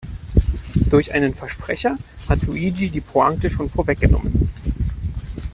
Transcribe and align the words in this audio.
Durch 0.89 1.13
einen 1.13 1.35
Versprecher 1.35 1.95
hat 2.27 2.41
Luigi 2.41 2.89
die 2.89 3.01
Pointe 3.01 3.51
schon 3.51 3.69
vorweggenommen. 3.69 4.49